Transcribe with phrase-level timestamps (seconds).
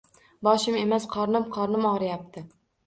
[0.47, 2.49] Boshim emas, qornim, qornim og‘riyapti